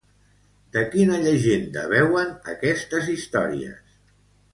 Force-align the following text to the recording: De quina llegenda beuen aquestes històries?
De 0.77 0.81
quina 0.93 1.19
llegenda 1.25 1.83
beuen 1.91 2.31
aquestes 2.55 3.11
històries? 3.17 3.93